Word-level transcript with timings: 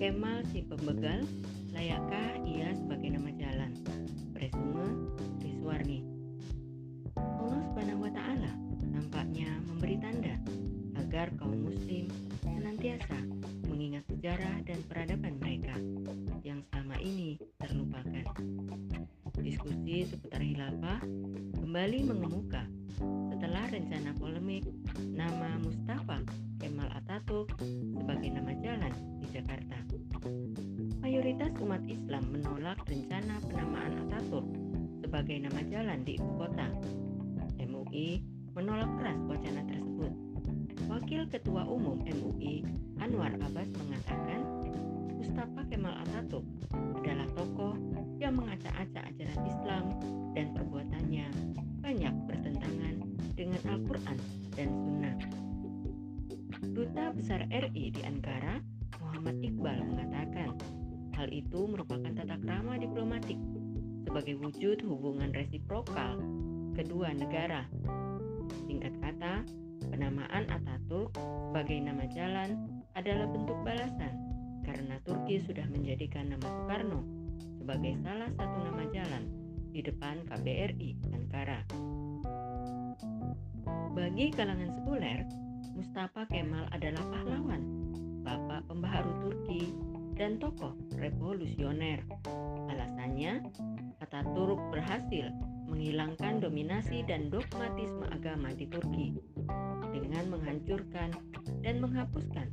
Kemal 0.00 0.40
si 0.48 0.64
pembegal, 0.64 1.28
layakkah 1.76 2.40
ia 2.48 2.72
sebagai 2.72 3.20
nama 3.20 3.36
jalan? 3.36 3.76
Presume 4.32 5.12
Riswarni. 5.44 6.00
Allah 7.20 7.60
Subhanahu 7.68 8.08
wa 8.08 8.12
taala 8.16 8.48
tampaknya 8.96 9.60
memberi 9.68 10.00
tanda 10.00 10.40
agar 10.96 11.28
kaum 11.36 11.68
muslim 11.68 12.08
senantiasa 12.40 13.20
mengingat 13.68 14.08
sejarah 14.08 14.64
dan 14.64 14.80
peradaban 14.88 15.36
mereka 15.36 15.76
yang 16.48 16.64
selama 16.72 16.96
ini 17.04 17.36
terlupakan. 17.60 18.24
Diskusi 19.36 20.08
seputar 20.08 20.40
hilafah 20.40 21.04
kembali 21.60 22.08
mengemuka 22.08 22.64
setelah 23.36 23.68
rencana 23.68 24.16
polemik 24.16 24.64
nama 25.12 25.60
Mustafa 25.60 25.89
Mayoritas 31.30 31.62
umat 31.62 31.86
Islam 31.86 32.24
menolak 32.34 32.78
rencana 32.90 33.38
penamaan 33.46 34.02
Ataturk 34.02 34.50
sebagai 34.98 35.38
nama 35.38 35.62
jalan 35.62 36.02
di 36.02 36.18
ibu 36.18 36.26
kota. 36.34 36.66
MUI 37.54 38.18
menolak 38.58 38.90
keras 38.98 39.14
wacana 39.30 39.62
tersebut. 39.62 40.10
Wakil 40.90 41.30
Ketua 41.30 41.70
Umum 41.70 42.02
MUI 42.02 42.66
Anwar 42.98 43.30
Abbas 43.46 43.70
mengatakan 43.78 44.42
Mustafa 45.22 45.62
Kemal 45.70 46.02
Ataturk 46.02 46.42
adalah 46.98 47.30
tokoh 47.38 47.78
yang 48.18 48.34
mengacak-acak 48.34 49.14
ajaran 49.14 49.40
Islam 49.46 49.84
dan 50.34 50.50
perbuatannya 50.50 51.26
banyak 51.78 52.14
bertentangan 52.26 52.94
dengan 53.38 53.62
Al-Quran 53.70 54.18
dan 54.58 54.68
Sunnah. 54.82 55.16
Duta 56.74 57.14
Besar 57.14 57.46
RI 57.54 57.94
di 57.94 58.02
Ankara, 58.02 58.58
Muhammad 58.98 59.42
Iqbal 59.42 59.78
mengatakan, 59.90 60.29
hal 61.20 61.28
itu 61.36 61.68
merupakan 61.68 62.08
tata 62.16 62.40
krama 62.40 62.80
diplomatik 62.80 63.36
sebagai 64.08 64.40
wujud 64.40 64.80
hubungan 64.80 65.28
resiprokal 65.36 66.16
kedua 66.72 67.12
negara. 67.12 67.68
Singkat 68.64 68.96
kata, 69.04 69.44
penamaan 69.92 70.48
Ataturk 70.48 71.12
sebagai 71.20 71.76
nama 71.76 72.08
jalan 72.16 72.80
adalah 72.96 73.28
bentuk 73.28 73.60
balasan 73.60 74.16
karena 74.64 74.96
Turki 75.04 75.44
sudah 75.44 75.68
menjadikan 75.68 76.32
nama 76.32 76.40
Soekarno 76.48 77.04
sebagai 77.60 78.00
salah 78.00 78.32
satu 78.40 78.58
nama 78.64 78.82
jalan 78.88 79.28
di 79.76 79.84
depan 79.84 80.24
KBRI 80.24 80.90
Ankara. 81.12 81.60
Bagi 83.92 84.32
kalangan 84.32 84.72
sekuler, 84.72 85.28
Mustafa 85.76 86.24
Kemal 86.32 86.64
adalah 86.72 87.04
revolusioner. 91.10 92.06
Alasannya, 92.70 93.42
Ataturk 94.00 94.58
berhasil 94.70 95.28
menghilangkan 95.70 96.42
dominasi 96.42 97.06
dan 97.06 97.30
dogmatisme 97.30 98.06
agama 98.10 98.50
di 98.54 98.66
Turki 98.66 99.18
dengan 99.90 100.30
menghancurkan 100.30 101.14
dan 101.62 101.74
menghapuskan 101.82 102.46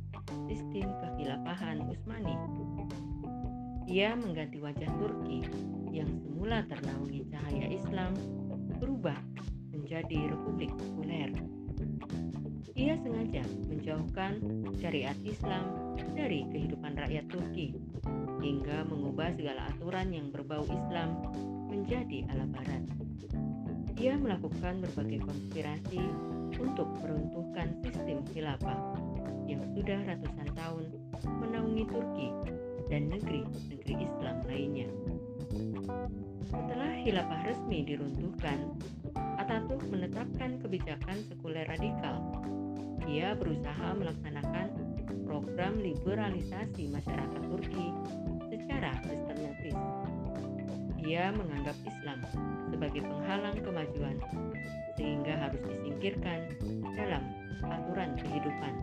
sistem 0.50 0.90
kekhilafahan 1.02 1.86
Utsmani. 1.86 2.36
Ia 3.88 4.12
mengganti 4.18 4.60
wajah 4.60 4.90
Turki 5.00 5.48
yang 5.90 6.10
semula 6.20 6.62
ternaungi 6.68 7.24
cahaya 7.32 7.66
Islam 7.72 8.12
berubah 8.78 9.16
menjadi 9.72 10.28
republik 10.30 10.70
sekuler. 10.76 11.32
Ia 12.78 12.94
sengaja 13.02 13.42
menjauhkan 13.66 14.38
syariat 14.78 15.18
Islam 15.26 15.66
dari 16.14 16.46
kehidupan 16.46 16.94
rakyat 16.94 17.26
Turki 17.26 17.74
hingga 18.38 18.86
mengubah 18.86 19.34
segala 19.34 19.66
aturan 19.66 20.14
yang 20.14 20.30
berbau 20.30 20.62
Islam 20.62 21.18
menjadi 21.66 22.22
ala 22.30 22.46
barat. 22.46 22.86
Ia 23.98 24.14
melakukan 24.14 24.78
berbagai 24.78 25.26
konspirasi 25.26 25.98
untuk 26.54 26.86
meruntuhkan 27.02 27.74
sistem 27.82 28.22
khilafah 28.30 28.78
yang 29.50 29.58
sudah 29.74 29.98
ratusan 30.06 30.48
tahun 30.54 30.86
menaungi 31.26 31.82
Turki 31.90 32.30
dan 32.86 33.10
negeri-negeri 33.10 33.94
Islam 34.06 34.36
lainnya. 34.46 34.86
Setelah 36.46 36.94
khilafah 37.02 37.40
resmi 37.42 37.82
diruntuhkan, 37.82 38.78
Ataturk 39.38 39.86
menetapkan 39.86 40.58
kebijakan 40.58 41.18
sekuler 41.30 41.62
radikal. 41.70 42.17
Ia 43.08 43.32
berusaha 43.32 43.96
melaksanakan 43.96 44.68
program 45.24 45.80
liberalisasi 45.80 46.92
masyarakat 46.92 47.42
Turki 47.48 47.88
secara 48.52 48.92
sistematis. 49.00 49.76
Ia 51.00 51.32
menganggap 51.32 51.76
Islam 51.88 52.20
sebagai 52.68 53.00
penghalang 53.00 53.56
kemajuan 53.64 54.16
sehingga 55.00 55.40
harus 55.40 55.62
disingkirkan 55.64 56.52
dalam 57.00 57.24
aturan 57.64 58.12
kehidupan 58.20 58.74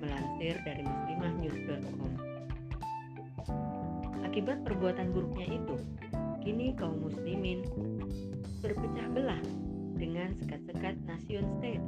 melansir 0.00 0.56
dari 0.64 0.82
muslimahnews.com 0.86 2.12
Akibat 4.24 4.62
perbuatan 4.62 5.10
buruknya 5.12 5.46
itu, 5.60 5.76
kini 6.44 6.72
kaum 6.78 7.04
muslimin 7.04 7.66
berpecah 8.62 9.08
belah 9.12 9.42
dengan 9.98 10.32
sekat-sekat 10.38 10.94
nation 11.04 11.44
state. 11.58 11.84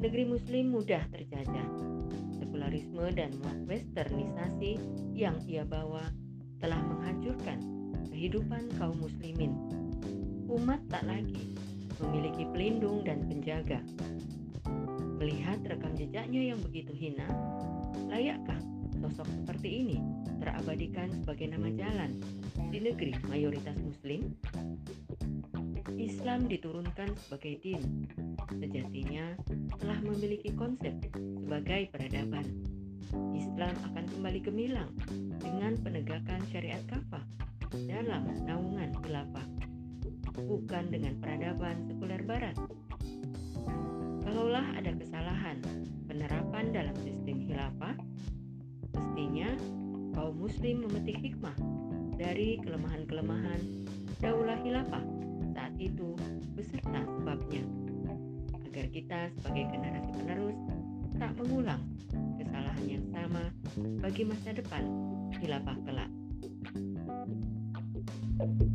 Negeri 0.00 0.24
muslim 0.24 0.72
mudah 0.72 1.04
terjajah. 1.12 1.68
Sekularisme 2.40 3.04
dan 3.12 3.36
westernisasi 3.68 4.80
yang 5.12 5.36
ia 5.44 5.60
bawa 5.60 6.08
telah 6.56 6.80
menghancurkan 6.80 7.60
kehidupan 8.08 8.72
kaum 8.80 8.96
muslimin. 8.96 9.52
Umat 10.48 10.80
tak 10.88 11.04
lagi 11.04 11.52
memiliki 12.00 12.48
pelindung 12.48 13.04
dan 13.04 13.28
penjaga. 13.28 13.84
Melihat 15.20 15.60
rekam 15.68 15.92
jejaknya 15.92 16.56
yang 16.56 16.60
begitu 16.64 16.96
hina, 16.96 17.28
layakkah 18.08 18.56
sosok 19.04 19.28
seperti 19.28 19.84
ini 19.84 19.98
terabadikan 20.40 21.12
sebagai 21.12 21.52
nama 21.52 21.68
jalan 21.76 22.16
di 22.72 22.80
negeri 22.80 23.12
mayoritas 23.28 23.76
muslim? 23.84 24.32
Islam 26.00 26.48
diturunkan 26.48 27.12
sebagai 27.20 27.60
din, 27.60 28.08
sejatinya 28.58 29.38
telah 29.78 29.98
memiliki 30.02 30.50
konsep 30.58 30.94
sebagai 31.14 31.90
peradaban. 31.94 32.46
Islam 33.34 33.74
akan 33.90 34.04
kembali 34.06 34.40
gemilang 34.42 34.90
dengan 35.42 35.74
penegakan 35.82 36.40
syariat 36.50 36.82
kafah 36.86 37.22
dalam 37.86 38.26
naungan 38.46 38.90
khilafah, 39.02 39.46
bukan 40.46 40.84
dengan 40.90 41.18
peradaban 41.18 41.86
sekuler 41.90 42.22
barat. 42.22 42.54
Kalaulah 44.26 44.66
ada 44.78 44.94
kesalahan 44.94 45.58
penerapan 46.06 46.70
dalam 46.70 46.94
sistem 47.02 47.46
khilafah, 47.46 47.94
mestinya 48.94 49.50
kaum 50.14 50.34
muslim 50.38 50.86
memetik 50.86 51.18
hikmah 51.18 51.54
dari 52.18 52.58
kelemahan-kelemahan 52.62 53.62
daulah 54.20 54.58
khilafah 54.60 55.04
saat 55.54 55.74
itu 55.80 56.14
beserta 56.54 57.00
sebabnya 57.06 57.64
agar 58.80 58.96
kita 58.96 59.20
sebagai 59.36 59.64
generasi 59.76 60.10
penerus 60.16 60.58
tak 61.20 61.36
mengulang 61.36 61.84
kesalahan 62.40 62.86
yang 62.88 63.04
sama 63.12 63.44
bagi 64.00 64.24
masa 64.24 64.56
depan 64.56 64.88
di 65.28 65.36
khilafah 65.44 65.76
kelak. 65.84 66.08
thank 68.40 68.56
you 68.64 68.69